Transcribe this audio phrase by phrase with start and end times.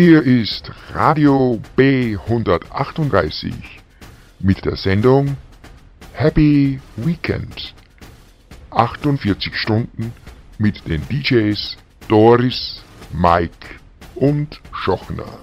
[0.00, 3.52] Hier ist Radio B138
[4.38, 5.36] mit der Sendung
[6.12, 7.74] Happy Weekend.
[8.70, 10.12] 48 Stunden
[10.56, 11.76] mit den DJs
[12.06, 12.80] Doris,
[13.12, 13.80] Mike
[14.14, 15.40] und Schochner.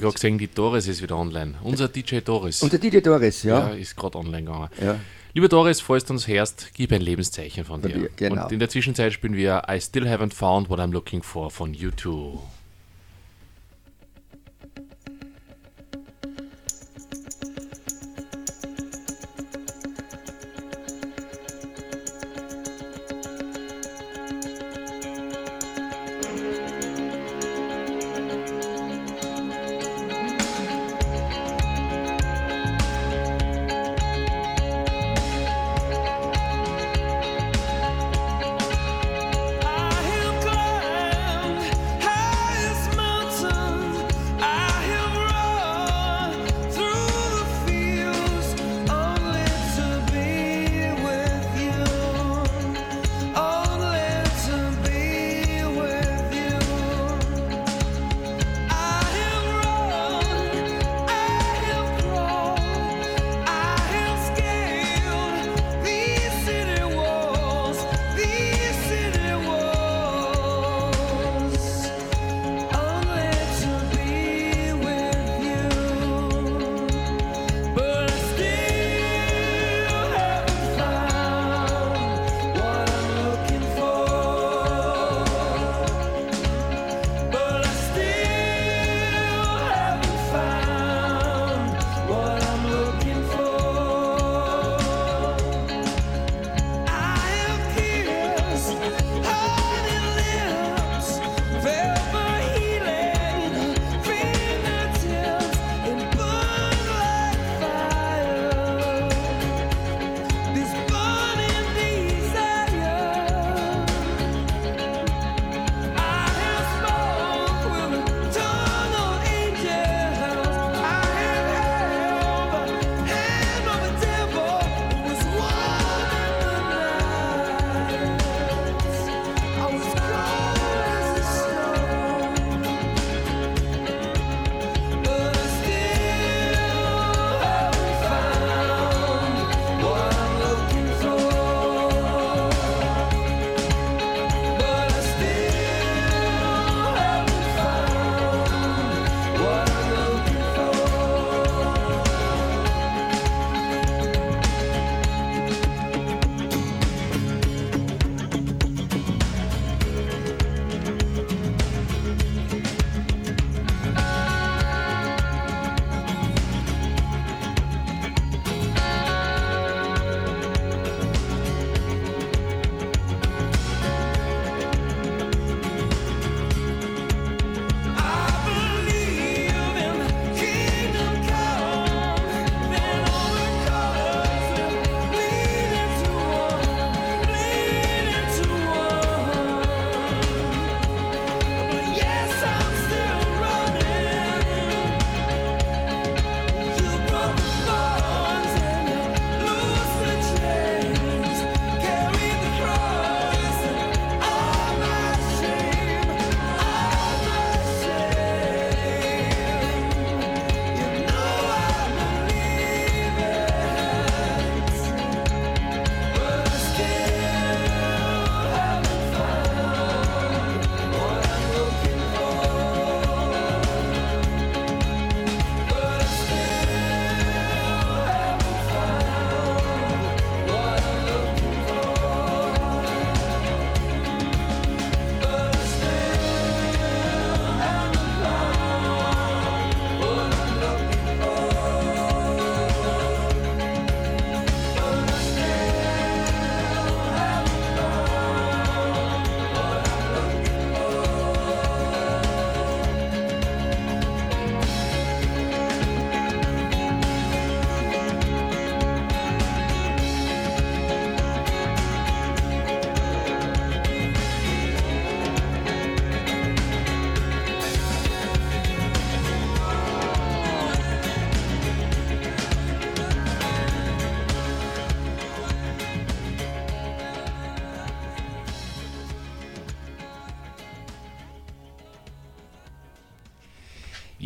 [0.00, 1.54] Habe gerade gesehen, die Doris ist wieder online.
[1.62, 2.62] Unser DJ Doris.
[2.62, 3.70] Und der DJ Doris, ja.
[3.70, 4.68] Ja, ist gerade online gegangen.
[4.80, 4.96] Ja.
[5.32, 8.08] Lieber Doris, falls du uns hörst, gib ein Lebenszeichen von dir.
[8.16, 8.44] genau.
[8.44, 11.74] Und in der Zwischenzeit spielen wir I Still Haven't Found What I'm Looking For von
[11.74, 12.38] U2.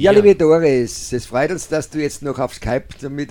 [0.05, 2.85] Ja, liebe Doris, es freut uns, dass du jetzt noch auf Skype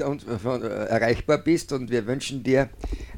[0.07, 2.67] uns- von- äh, erreichbar bist und wir wünschen dir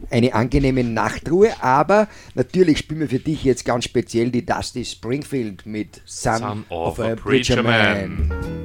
[0.09, 5.65] eine angenehme Nachtruhe, aber natürlich spielen wir für dich jetzt ganz speziell die Dusty Springfield
[5.65, 8.27] mit Son, Son of a Preacher Man.
[8.27, 8.64] Billy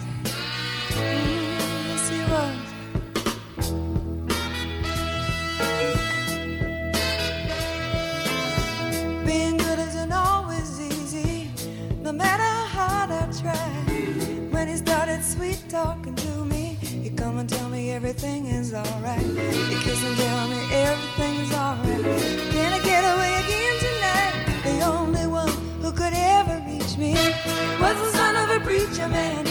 [28.71, 29.43] Preacher man.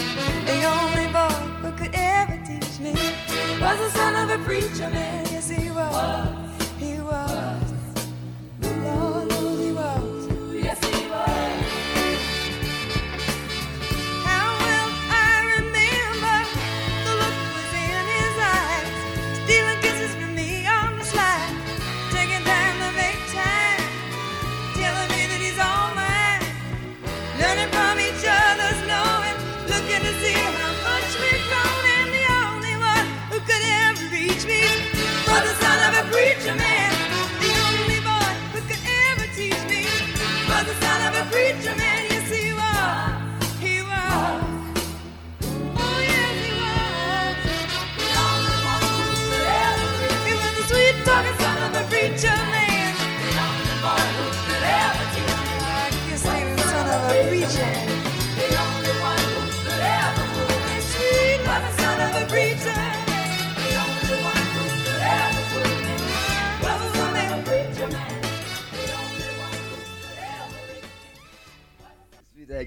[0.45, 1.10] The only
[4.81, 5.30] Benjamin.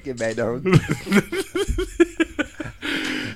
[0.05, 0.81] Gemeiner Hund.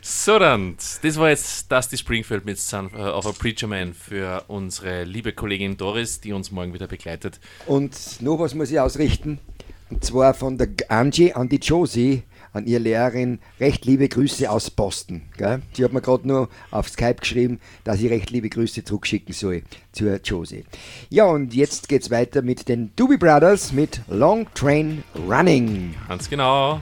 [0.00, 4.44] So dann, das war jetzt Dusty Springfield mit Son äh, of a Preacher Man für
[4.48, 7.41] unsere liebe Kollegin Doris, die uns morgen wieder begleitet.
[7.67, 9.39] Und noch was muss ich ausrichten,
[9.91, 12.22] und zwar von der Angie an die Josie,
[12.58, 15.22] an ihre Lehrerin, recht liebe Grüße aus Boston.
[15.36, 15.62] Gell?
[15.72, 19.62] Sie hat mir gerade nur auf Skype geschrieben, dass ich recht liebe Grüße zurückschicken soll
[19.93, 20.65] zur Josie.
[21.08, 25.94] Ja, und jetzt geht's weiter mit den Doobie Brothers mit Long Train Running.
[26.08, 26.81] Ganz genau.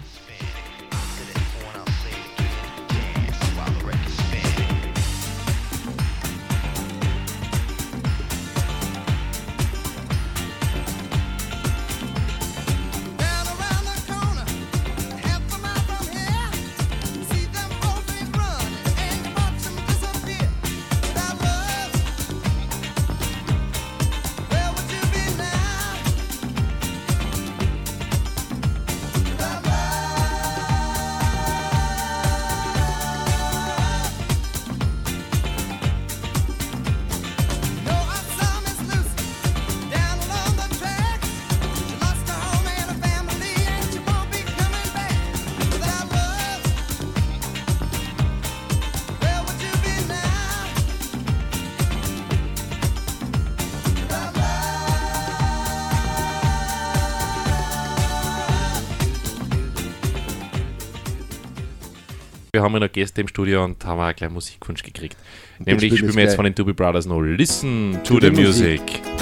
[62.56, 65.14] Wir haben ja noch Gäste im Studio und haben auch gleich Musikwunsch gekriegt.
[65.58, 68.80] Nämlich spielen wir jetzt von den Doobie Brothers noch Listen to, To the, the music.
[68.80, 69.15] music.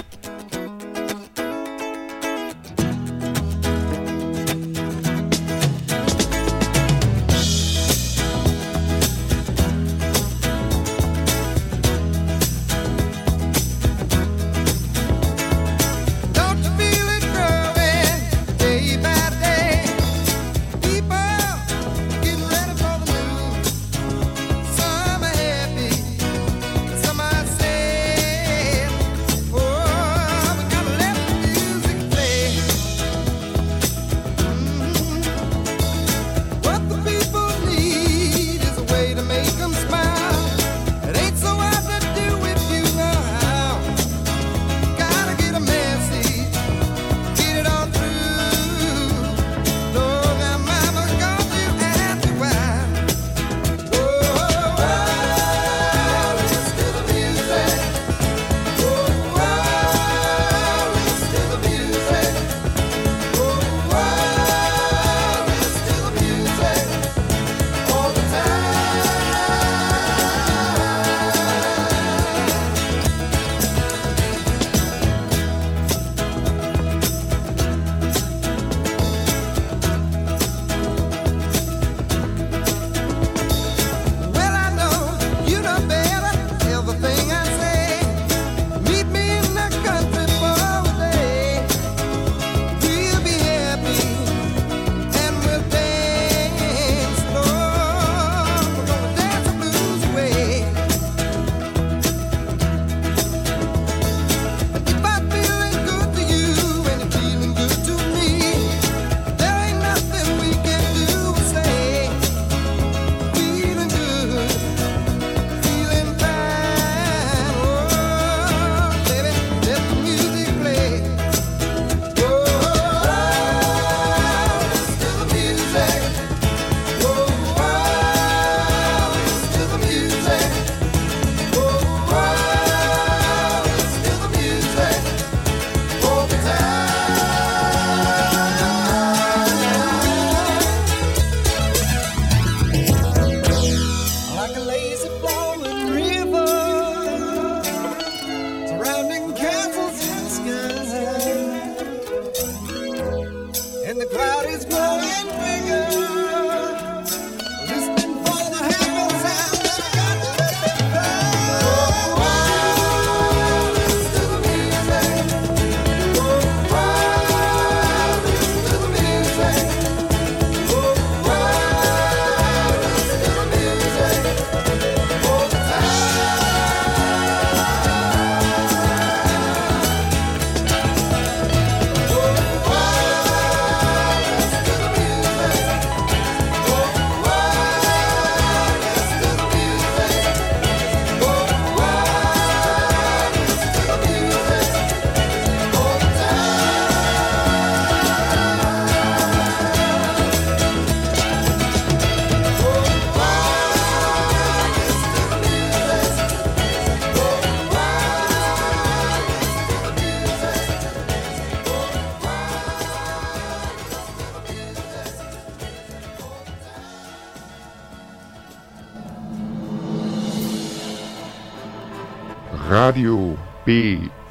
[153.94, 155.53] and the crowd is growing.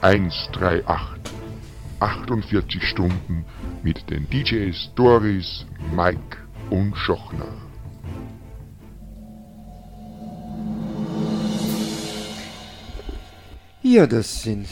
[0.04, 1.00] B138.
[2.02, 3.46] 48 Stunden
[3.84, 6.38] mit den DJs Doris, Mike
[6.70, 7.48] und Schochner.
[13.82, 14.68] Ja, das sind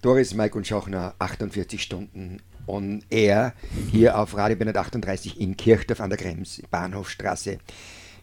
[0.00, 3.54] Doris, Mike und Schochner, 48 Stunden on air,
[3.90, 7.58] hier auf Radio Bernhard 38 in Kirchdorf an der Krems, Bahnhofstraße.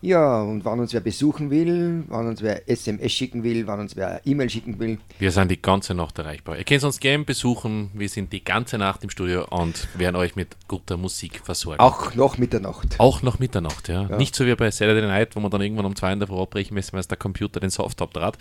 [0.01, 3.95] Ja, und wenn uns wer besuchen will, wenn uns wer SMS schicken will, wenn uns
[3.95, 6.57] wer E-Mail schicken will, Wir sind die ganze Nacht erreichbar.
[6.57, 7.89] Ihr könnt uns gerne besuchen.
[7.93, 11.79] Wir sind die ganze Nacht im Studio und werden euch mit guter Musik versorgen.
[11.79, 12.99] auch noch Mitternacht.
[12.99, 14.03] Auch nach Mitternacht, ja.
[14.17, 16.39] Nicht so wie bei Saturday Night, wo wir dann irgendwann um zwei in der Früh
[16.39, 18.37] abbrechen müssen, weil es der Computer den Soft abtrat.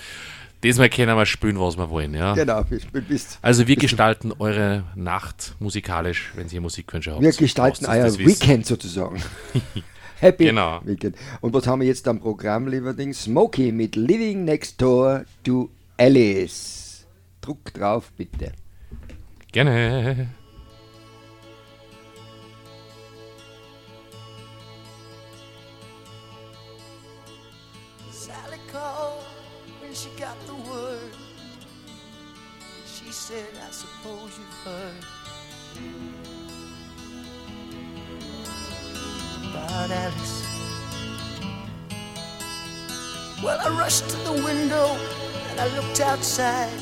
[0.63, 2.33] Diesmal können wir spielen, was wir wollen, ja.
[2.33, 7.21] Genau, bis, bis, Also wir gestalten eure Nacht musikalisch, wenn ihr Musikwünsche habt.
[7.21, 8.19] wir gestalten euer.
[8.19, 9.23] Weekend sozusagen.
[10.25, 10.81] Happy Genau.
[10.85, 11.17] Weekend.
[11.43, 13.13] Und was haben wir jetzt am Programm, lieber Ding?
[13.13, 17.07] Smokey mit Living Next Door to Alice.
[17.43, 18.53] Druck drauf, bitte.
[19.53, 20.29] Gerne.
[39.65, 40.47] About Alice.
[43.43, 44.87] Well, I rushed to the window
[45.51, 46.81] and I looked outside,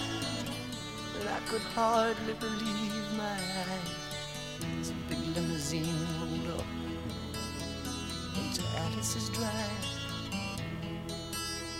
[1.15, 4.91] but I could hardly believe my eyes.
[4.91, 6.67] A big limousine rolled up
[8.37, 9.87] into Alice's drive.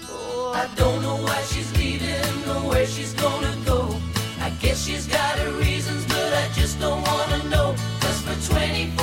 [0.09, 3.97] Oh, I don't know why she's leaving or where she's gonna go.
[4.41, 7.75] I guess she's got her reasons, but I just don't wanna know.
[8.01, 9.02] Cause for 24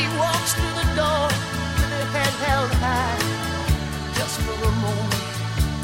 [0.00, 1.26] she walks through the door
[1.76, 3.20] with her head held high.
[4.18, 5.24] Just for a moment,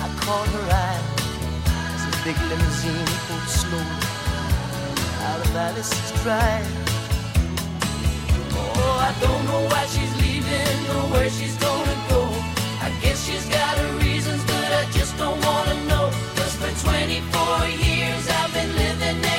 [0.04, 1.02] I caught her eye
[1.94, 4.06] as the big limousine pulled slowly
[5.28, 6.68] out of Alice's drive.
[8.56, 12.22] Oh, I don't know why she's leaving or where she's gonna go.
[12.86, 16.06] I guess she's got her reasons, but I just don't wanna know.
[16.36, 19.35] Cause for 24 years I've been living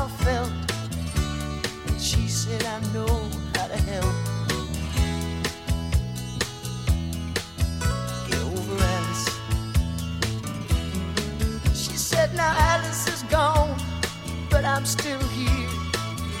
[0.00, 0.50] I felt.
[1.88, 4.14] And she said, I know how to help.
[8.26, 9.28] Get over Alice.
[11.74, 13.76] She said, Now Alice is gone,
[14.48, 15.68] but I'm still here.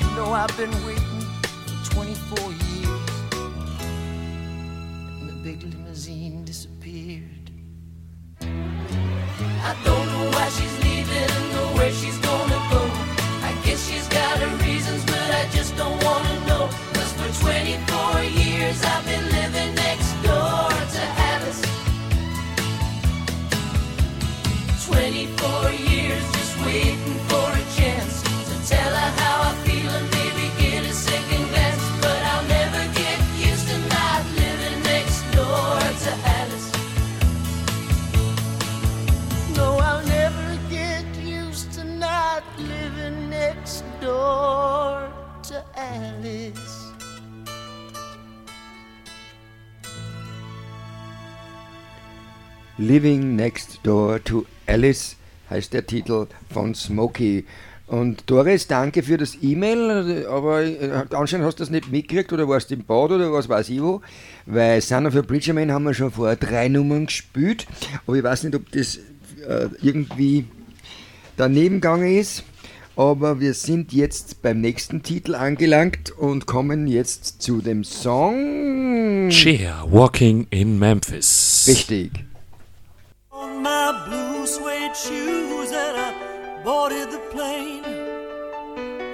[0.00, 1.20] You know, I've been waiting
[1.66, 3.10] for 24 years.
[5.20, 7.50] And the big limousine disappeared.
[8.40, 12.19] I don't know why she's leaving or where she's
[15.52, 16.68] just don't wanna know.
[16.94, 21.62] Cause for 24 years I've been living next door to Alice.
[24.86, 30.46] 24 years just waiting for a chance to tell her how I feel and maybe
[30.58, 31.84] get a second glance.
[32.00, 36.68] But I'll never get used to not living next door to Alice.
[39.56, 45.19] No, I'll never get used to not living next door
[45.50, 46.92] to Alice.
[52.78, 55.16] Living Next Door to Alice
[55.50, 57.44] heißt der Titel von Smokey.
[57.88, 62.48] Und Doris, danke für das E-Mail, aber äh, anscheinend hast du das nicht mitgekriegt oder
[62.48, 64.02] warst im Bad oder was weiß ich wo,
[64.46, 67.66] weil Son of a Preacher Man haben wir schon vor drei Nummern gespielt,
[68.06, 68.98] aber ich weiß nicht, ob das
[69.48, 70.44] äh, irgendwie
[71.36, 72.44] daneben gegangen ist.
[73.00, 79.30] Aber wir sind jetzt beim nächsten Titel angelangt und kommen jetzt zu dem Song.
[79.30, 81.64] Cher, Walking in Memphis.
[81.66, 82.10] Richtig.
[83.30, 87.84] On my blue suede shoes and I boarded the plane.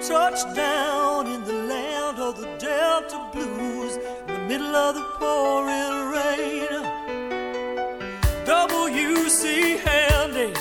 [0.05, 3.95] Touched down in the land of the Delta Blues
[4.27, 6.83] in the middle of the pouring rain.
[8.43, 10.51] WC Handy,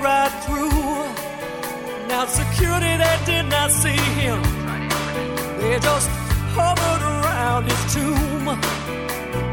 [0.00, 0.70] right through.
[2.08, 4.40] Now security they did not see him.
[5.60, 6.08] They just
[6.58, 8.44] hovered around his tomb.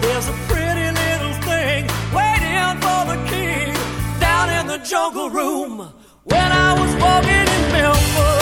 [0.02, 1.82] There's a pretty little thing
[2.20, 3.74] waiting for the king
[4.20, 5.92] down in the jungle room.
[6.24, 8.33] When I was walking in Memphis,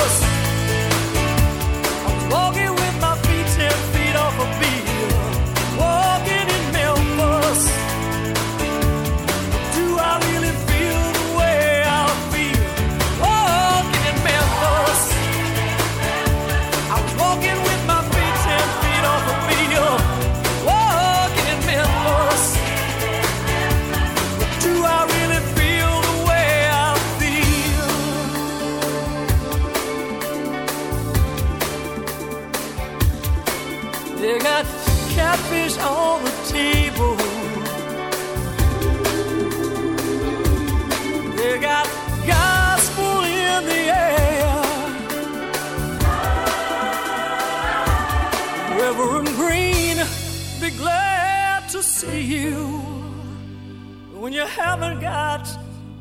[54.60, 55.48] haven't got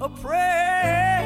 [0.01, 1.21] a prayer.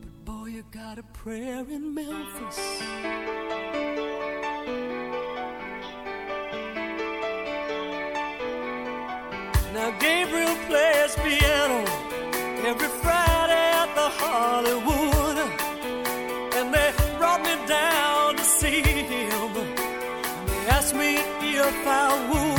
[0.00, 2.58] But boy, you got a prayer in Memphis.
[9.74, 11.80] Now Gabriel plays piano
[12.70, 15.38] every Friday at the Hollywood,
[16.56, 19.52] and they brought me down to see him.
[20.46, 21.16] They asked me
[21.58, 22.55] if I would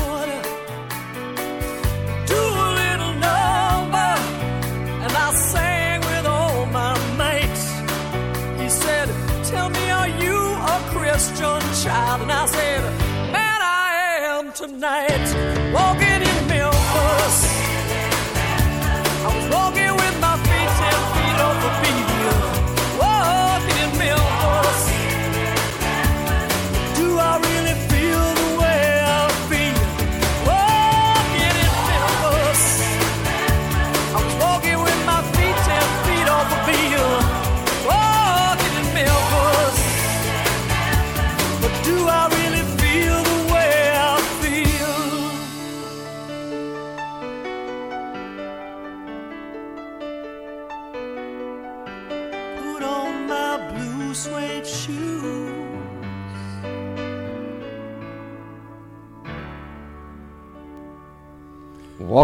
[11.88, 12.82] child?" And I said,
[13.36, 13.92] "Man, I
[14.34, 15.28] am tonight."
[15.78, 16.17] Walking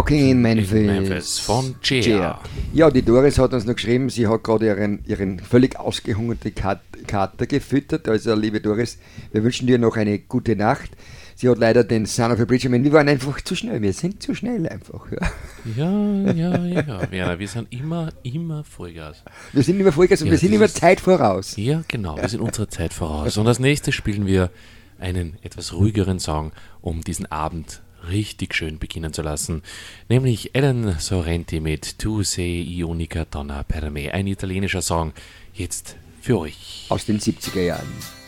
[0.04, 0.86] Walking in Memphis.
[0.86, 2.38] Memphis von Cher.
[2.74, 6.80] Ja, die Doris hat uns noch geschrieben, sie hat gerade ihren, ihren völlig ausgehungerten Kat
[7.06, 8.06] Kater gefüttert.
[8.06, 8.98] Also, liebe Doris,
[9.32, 10.90] wir wünschen dir noch eine gute Nacht.
[11.36, 12.84] Sie hat leider den Son of a Man.
[12.84, 13.80] Wir waren einfach zu schnell.
[13.80, 15.06] Wir sind zu schnell einfach.
[15.10, 15.30] Ja.
[15.74, 17.10] Ja, ja, ja.
[17.10, 19.22] Werner, wir sind immer, immer Vollgas.
[19.54, 21.56] Wir sind immer Vollgas und Ja, wir sind immer Zeit voraus.
[21.56, 23.38] Ja, genau, wir sind unserer Zeit voraus.
[23.38, 24.50] Und als nächstes spielen wir
[24.98, 29.62] einen etwas ruhigeren Song, um diesen Abend richtig schön beginnen zu lassen.
[30.08, 34.12] Nämlich Ellen Sorrenti mit Tu sei ionica donna per me.
[34.12, 35.12] Ein italienischer Song.
[35.52, 36.86] Jetzt für euch.
[36.88, 38.23] Aus den 70er Jahren.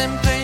[0.00, 0.39] and play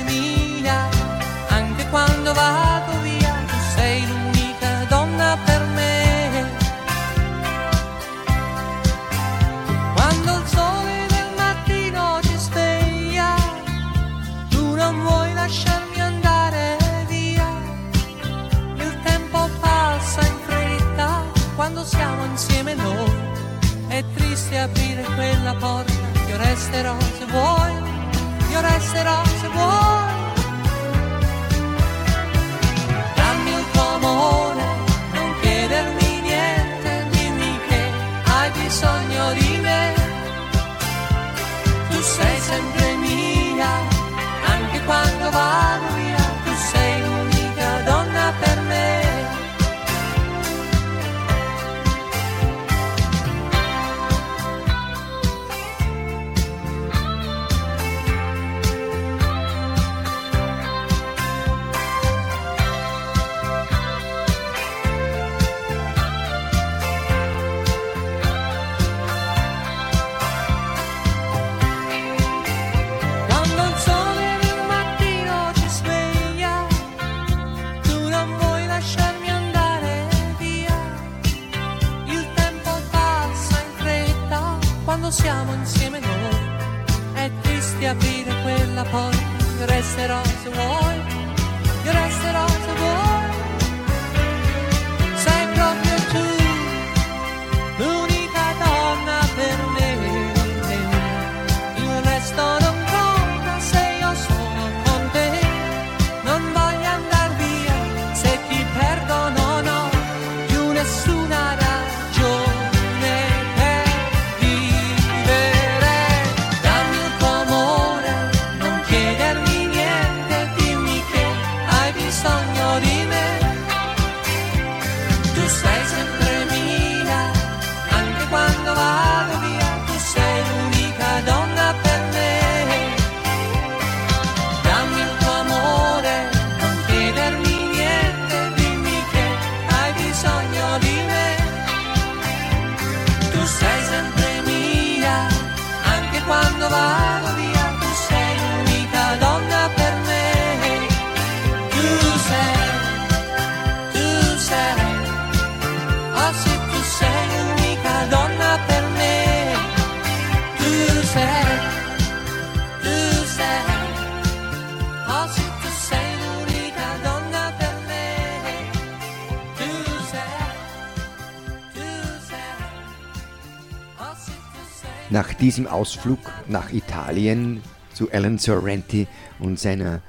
[175.46, 177.62] diesem Ausflug nach Italien
[177.94, 179.06] zu Alan Sorrenti
[179.38, 180.02] und seiner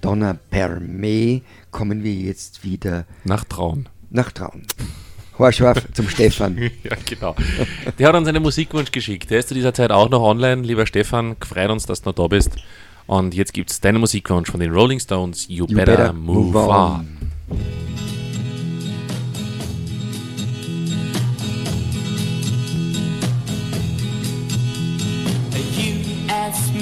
[0.00, 1.40] Donna per me
[1.72, 3.88] kommen wir jetzt wieder Nach Traun.
[4.10, 4.62] nach Traun.
[5.36, 6.56] Horschorf zum Stefan.
[6.84, 7.34] Ja, genau.
[7.98, 9.28] Der hat uns einen Musikwunsch geschickt.
[9.30, 10.62] Der ist zu dieser Zeit auch noch online.
[10.62, 12.52] Lieber Stefan, freut uns, dass du noch da bist.
[13.08, 15.48] Und jetzt gibt es deinen Musikwunsch von den Rolling Stones.
[15.48, 16.70] You, You better, better move, move on.
[17.00, 17.19] on.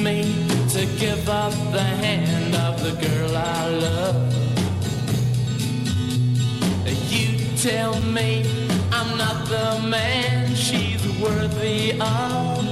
[0.03, 0.23] Me
[0.71, 4.35] to give up the hand of the girl I love.
[7.11, 8.45] You tell me
[8.93, 12.65] I'm not the man she's worthy of.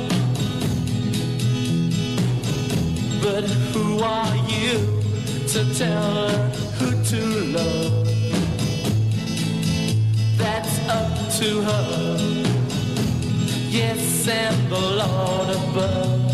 [3.23, 5.03] But who are you
[5.49, 7.23] to tell her who to
[7.59, 8.07] love?
[10.39, 12.17] That's up to her.
[13.69, 16.26] Yes, and the Lord above.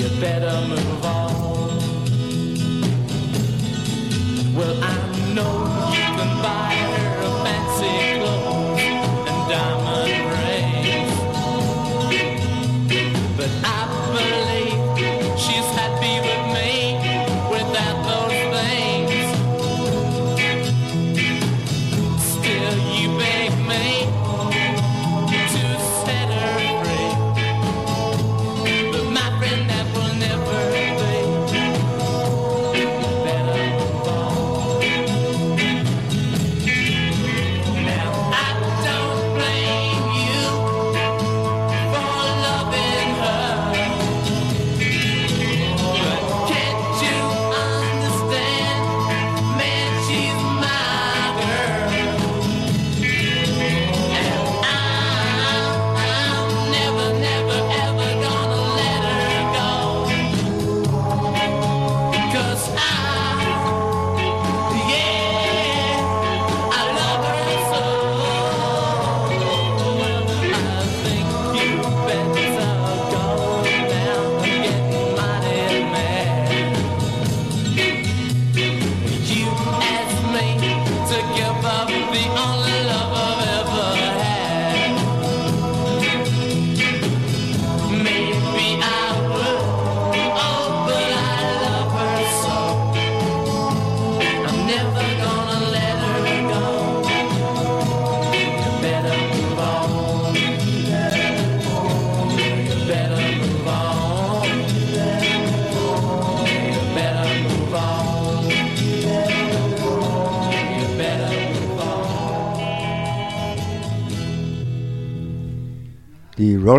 [0.00, 1.76] You better move on.
[4.54, 4.96] Well, I
[5.34, 5.52] know
[5.92, 7.09] you can buy her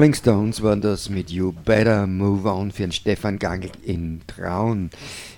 [0.02, 4.90] Rolling Stones waren das mit You Better Move On für den Stefan Gangl in Traun.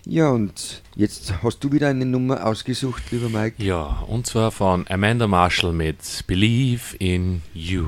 [0.06, 3.62] Ja, und jetzt hast du wieder eine Nummer ausgesucht, lieber Mike.
[3.62, 5.98] Ja, und zwar von Amanda Marshall mit
[6.28, 7.88] Believe in You.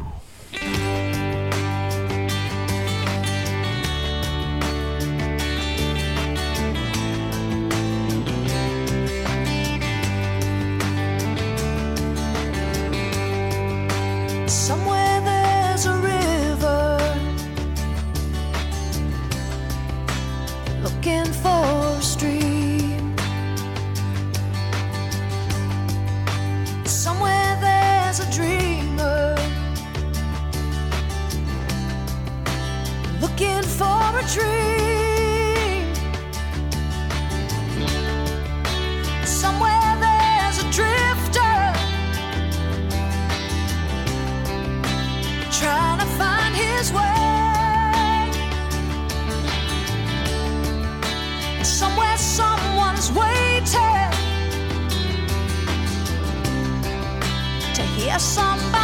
[58.15, 58.74] there's somebody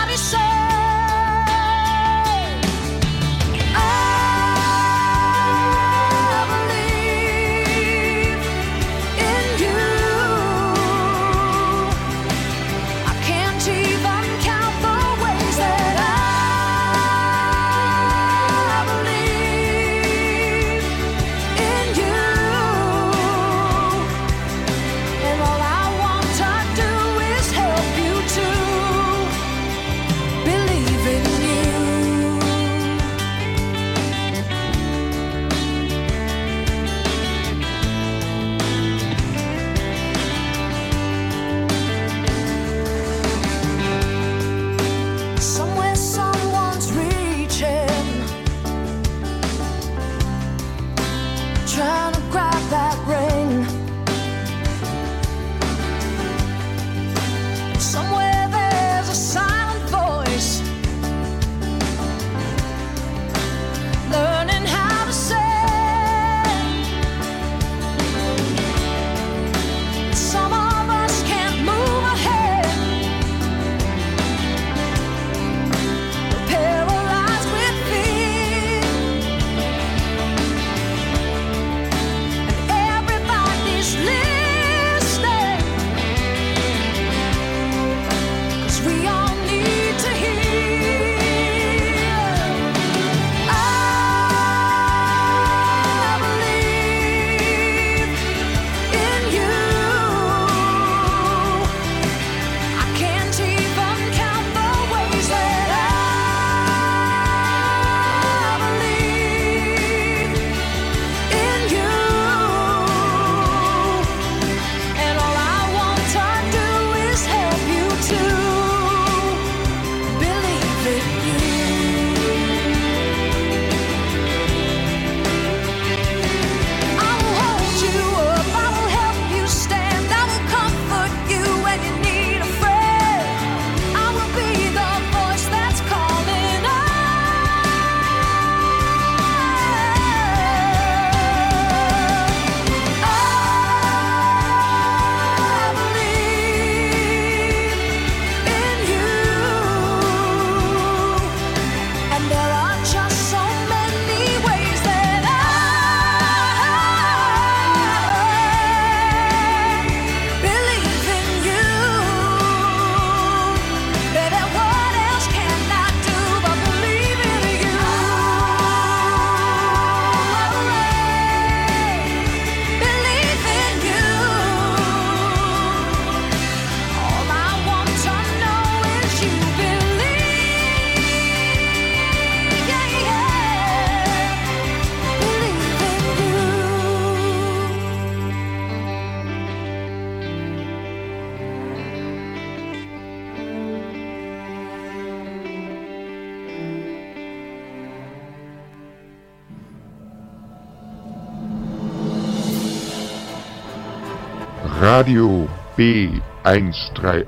[205.01, 205.49] Radio
[205.79, 207.25] B138.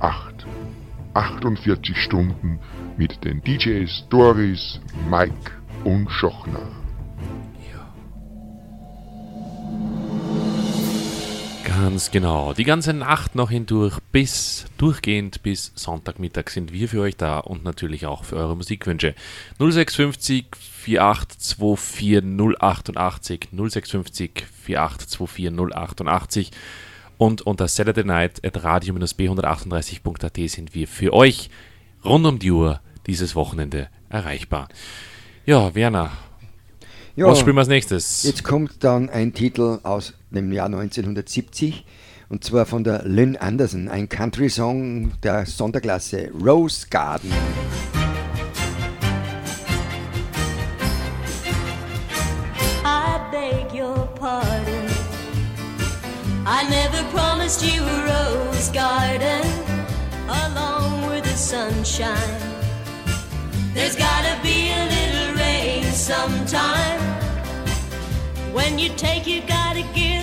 [1.16, 2.60] 48 Stunden
[2.98, 5.50] mit den DJs Doris, Mike
[5.84, 6.70] und Schochner.
[11.64, 12.54] Ganz genau.
[12.54, 17.64] Die ganze Nacht noch hindurch bis durchgehend bis Sonntagmittag sind wir für euch da und
[17.64, 19.16] natürlich auch für eure Musikwünsche.
[19.58, 22.22] 0650 4824
[22.62, 26.52] 088 0650 4824 088
[27.18, 31.50] und unter Saturday Night at radio-b138.at sind wir für euch
[32.04, 34.68] rund um die Uhr dieses Wochenende erreichbar.
[35.46, 36.12] Ja, Werner,
[37.16, 38.24] Ja, was spielen wir als nächstes?
[38.24, 41.86] jetzt kommt dann ein Titel aus dem Jahr 1970
[42.30, 47.32] und zwar von der Lynn Anderson, ein Country-Song der Sonderklasse Rose Garden.
[57.54, 59.46] Promised you a rose garden
[60.28, 62.18] along with the sunshine.
[63.74, 67.00] There's gotta be a little rain sometime.
[68.54, 70.14] When you take, you gotta give.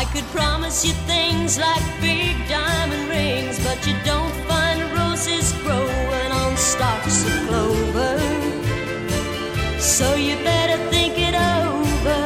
[0.00, 6.30] I could promise you things like big diamond rings, but you don't find roses growing
[6.42, 8.18] on stalks of clover.
[9.78, 12.22] So you better think it over.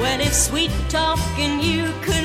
[0.00, 2.17] Well, if sweet talking you could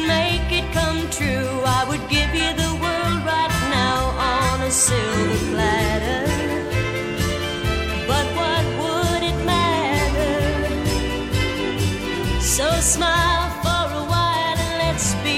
[12.84, 15.33] smile for a while and let's be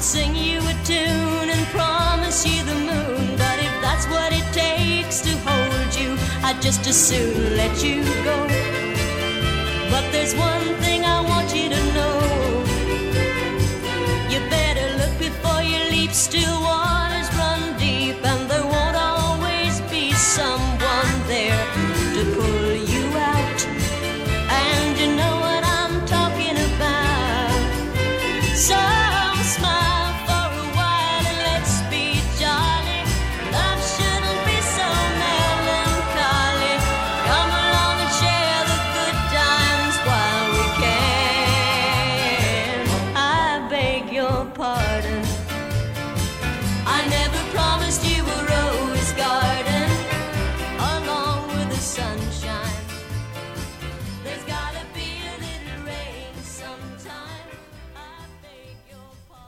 [0.00, 4.46] could sing you a tune and promise you the moon, but if that's what it
[4.50, 8.38] takes to hold you, I'd just as soon let you go.
[9.90, 12.18] But there's one thing I want you to know.
[14.30, 16.12] You better look before you leap.
[16.12, 16.99] Still waters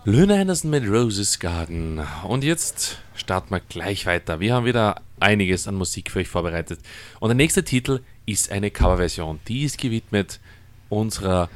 [0.05, 2.01] Luna Anderson mit Roses Garden.
[2.27, 4.41] Und jetzt starten wir gleich weiter.
[4.41, 6.81] Wir haben wieder einiges an Musik für euch vorbereitet.
[7.21, 9.39] Und der nächste Titel ist eine Coverversion.
[9.47, 10.41] Die ist gewidmet
[10.89, 11.49] unserer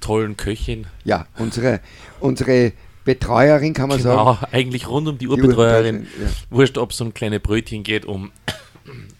[0.00, 0.88] tollen Köchin.
[1.04, 1.78] Ja, unsere,
[2.18, 2.72] unsere
[3.04, 4.18] Betreuerin kann man sagen.
[4.18, 5.98] Genau, eigentlich rund um die Urbetreuerin.
[5.98, 6.28] Urbetreuerin, ja.
[6.50, 8.32] Wurscht, ob es um kleine Brötchen geht, um,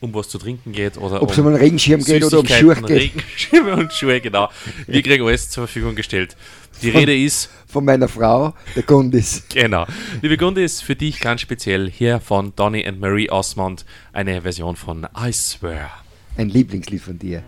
[0.00, 2.74] um was zu trinken geht oder Ob es um einen Regenschirm geht oder um Schuhe
[2.76, 2.90] geht.
[2.90, 4.48] Regenschirme und Schuhe, genau.
[4.86, 6.36] Wir kriegen alles zur Verfügung gestellt.
[6.82, 9.42] Die Rede ist Von meiner Frau, der Gundis.
[9.52, 9.86] Genau.
[10.22, 14.76] Liebe Gunde ist für dich ganz speziell hier von Donny and Marie Osmond eine Version
[14.76, 15.90] von I Swear.
[16.36, 17.42] Ein Lieblingslied von dir.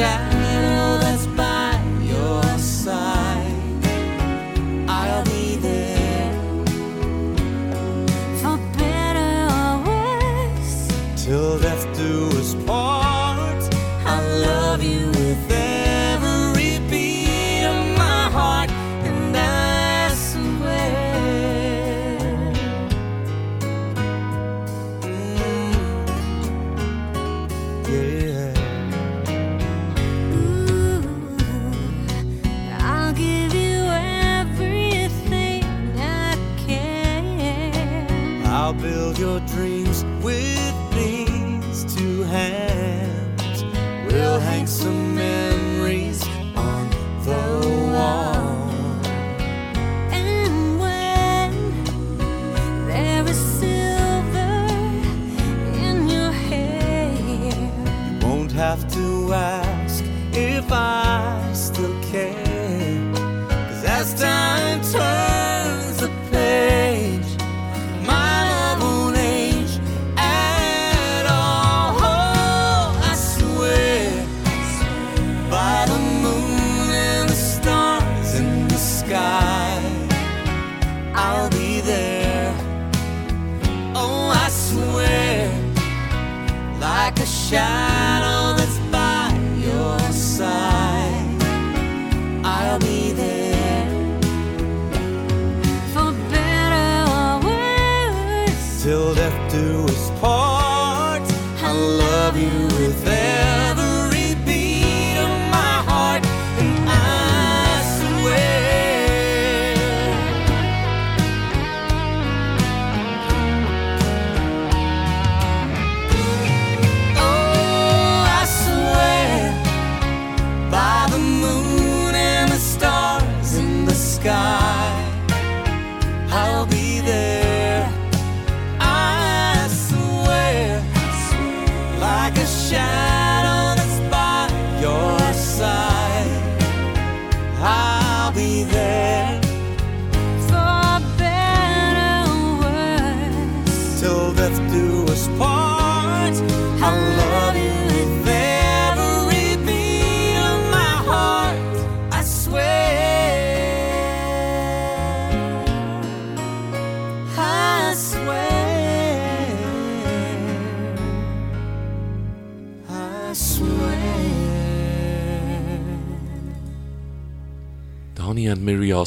[0.00, 0.29] side.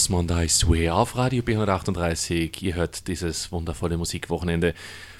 [0.04, 0.70] was man da ist.
[0.70, 2.62] We auf Radio B138.
[2.62, 4.74] Ihr hört dieses wundervolle Musikwochenende.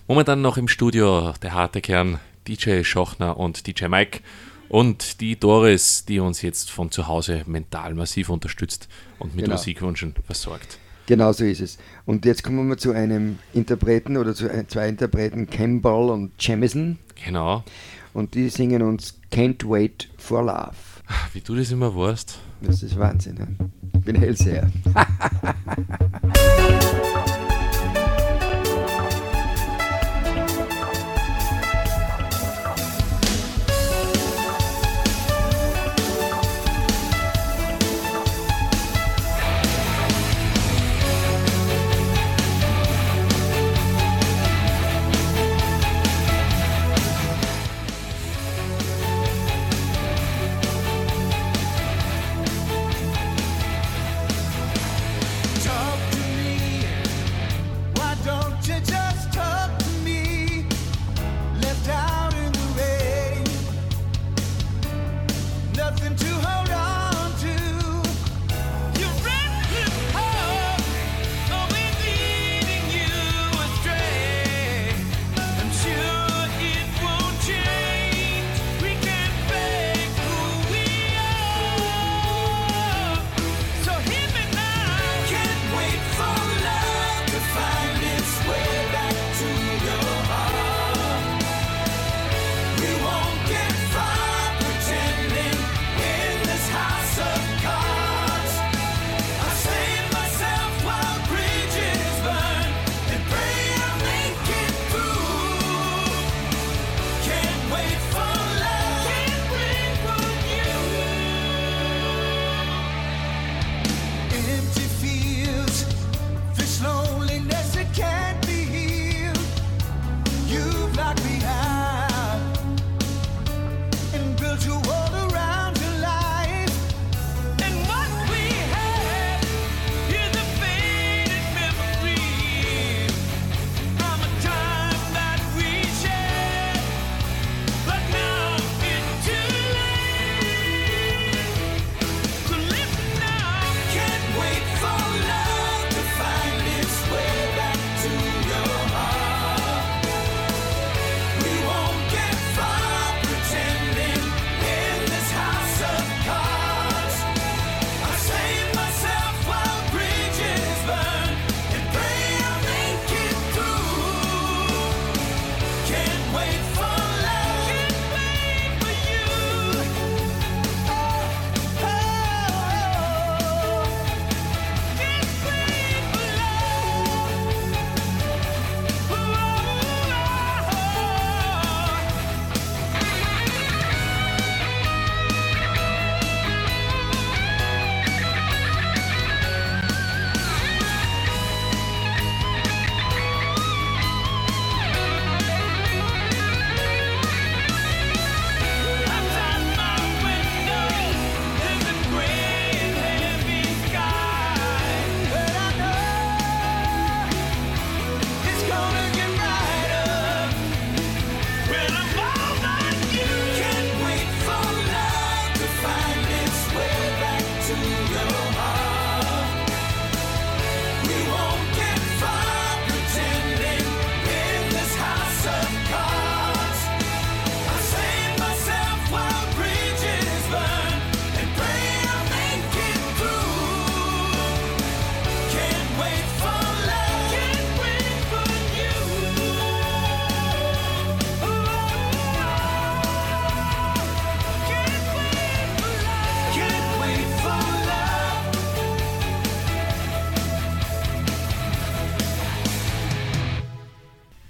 [0.10, 2.20] Momentan noch im Studio der harte Kern,
[2.50, 4.20] DJ Schochner und DJ Mike
[4.68, 9.56] und die Doris, die uns jetzt von zu Hause mental massiv unterstützt und mit genau.
[9.56, 10.80] Musikwünschen versorgt.
[11.06, 11.78] Genau so ist es.
[12.06, 17.00] Und jetzt kommen wir zu einem Interpreten oder zu zwei Interpreten, Campbell und Jamison.
[17.24, 17.64] Genau.
[18.14, 20.76] Und die singen uns Can't Wait for Love.
[21.32, 22.38] Wie du das immer warst.
[22.64, 23.58] Das ist Wahnsinn.
[23.94, 24.72] Ich bin Hellseher.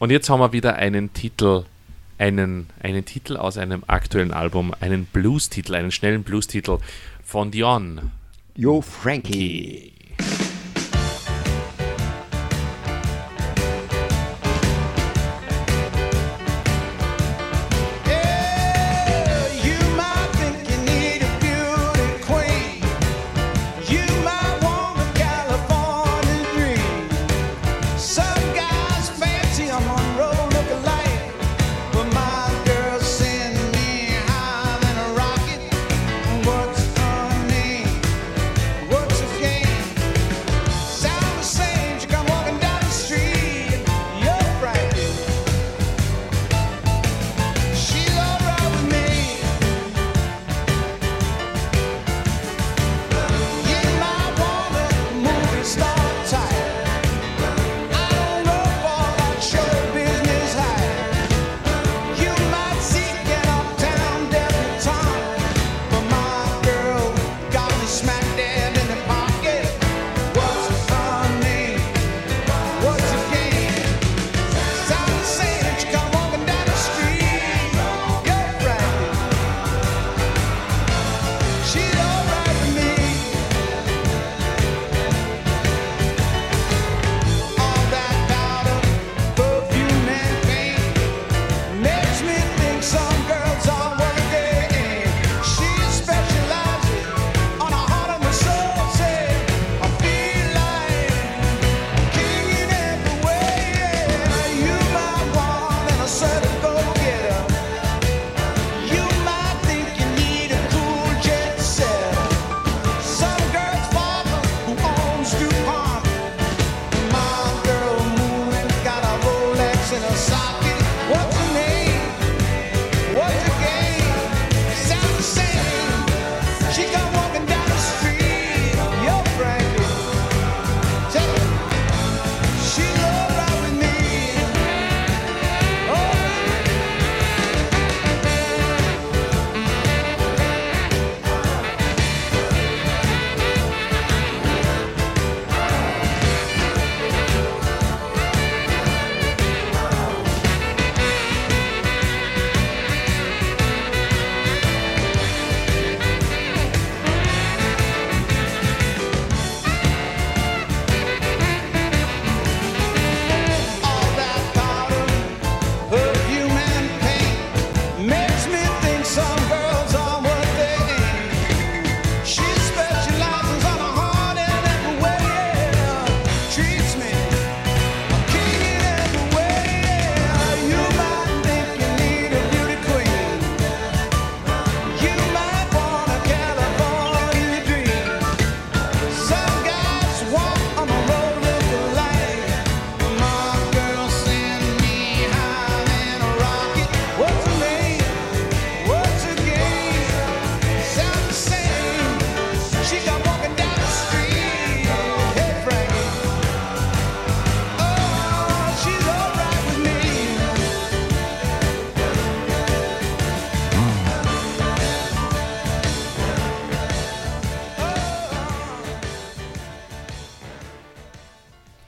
[0.03, 1.63] Und jetzt haben wir wieder einen Titel,
[2.17, 6.79] einen, einen Titel aus einem aktuellen Album, einen Blues-Titel, einen schnellen Blues-Titel
[7.23, 8.11] von Dion.
[8.53, 9.92] Yo, Frankie.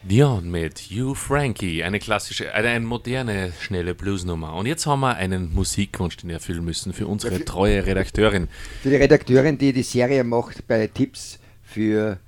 [0.07, 4.53] Dion mit You Frankie, eine klassische, eine, eine, moderne, schnelle Bluesnummer.
[4.53, 8.47] Und jetzt haben wir einen Musikwunsch, den wir erfüllen müssen für unsere treue Redakteurin.
[8.83, 12.19] Für die Redakteurin, die die Serie macht bei Tipps für,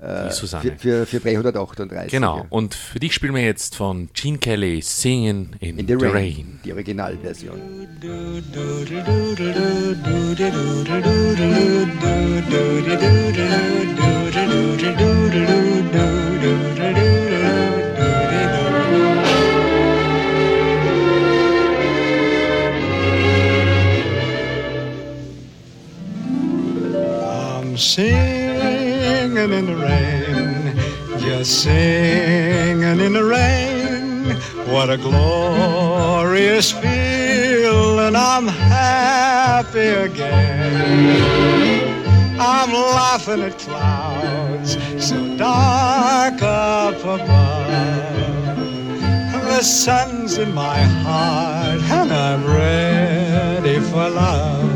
[0.00, 2.10] äh, für, für, für 338.
[2.10, 6.06] Genau, und für dich spielen wir jetzt von Gene Kelly Singing in, in the, the
[6.06, 6.14] Rain.
[6.14, 6.60] Rain.
[6.64, 7.60] Die Originalversion.
[27.76, 30.74] Singing in the rain,
[31.18, 34.30] just singing in the rain.
[34.72, 41.20] What a glorious feeling, I'm happy again.
[42.40, 47.66] I'm laughing at clouds so dark up above.
[49.32, 54.75] The sun's in my heart, and I'm ready for love.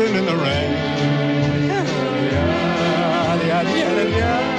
[0.00, 0.70] dancing in the rain.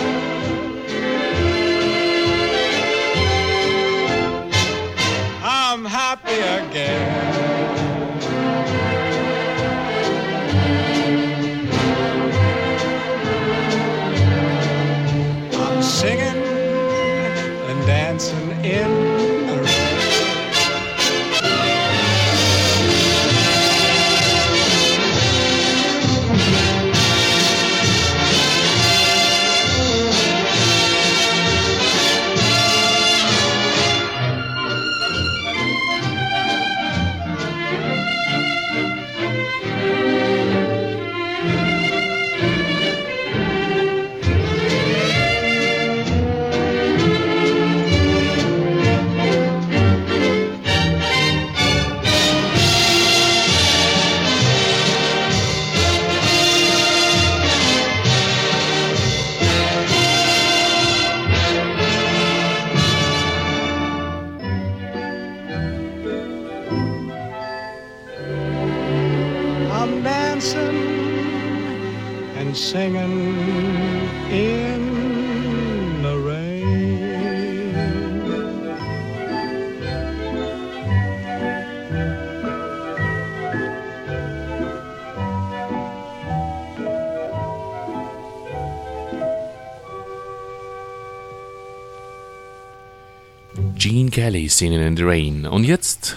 [94.22, 95.48] Kelly singen in the Rain.
[95.48, 96.16] Und jetzt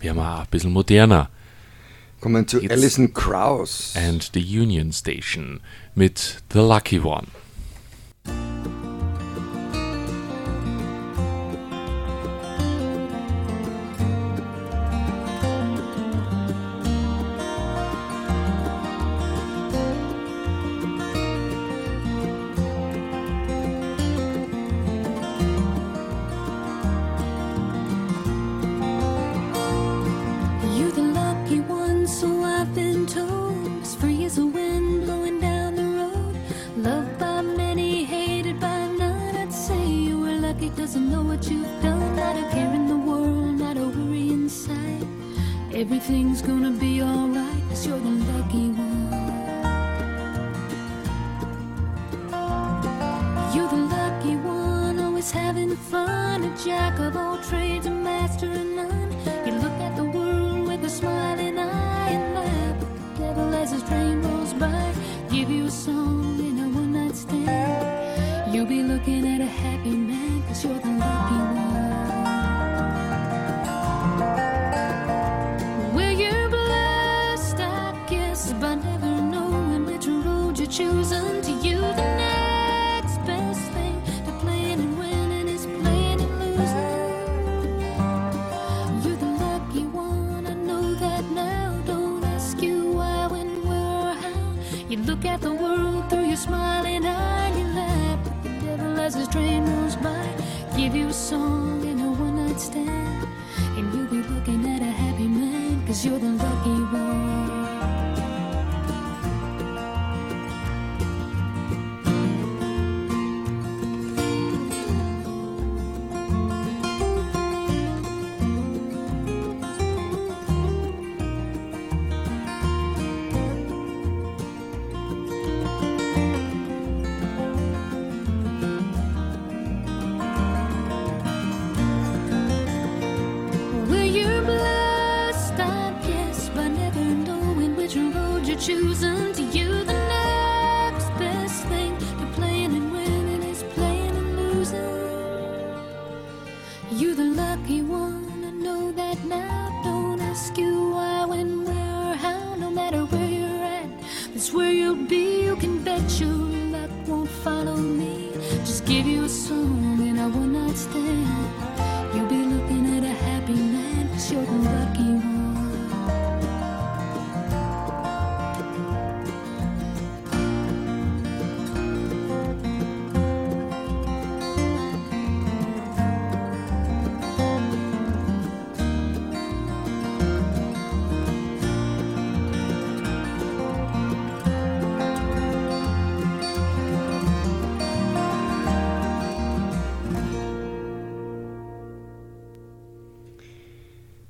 [0.00, 1.30] werden wir ein bisschen moderner.
[2.20, 3.94] Kommen zu Alison Krauss.
[3.96, 5.60] And the Union Station
[5.94, 7.28] mit The Lucky One.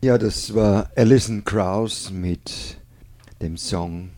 [0.06, 2.76] Ja, das war Alison Krauss mit
[3.42, 4.10] dem Song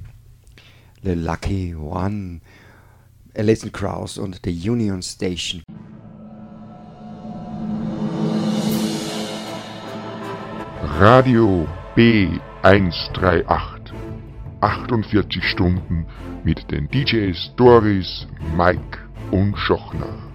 [1.03, 2.43] The Lucky One.
[3.35, 5.63] Alison Krauss und The Union Station.
[10.99, 11.67] Radio
[11.97, 13.47] B138.
[14.61, 16.05] 48 Stunden
[16.45, 18.99] mit den DJs Doris, Mike
[19.31, 20.28] und Schochner.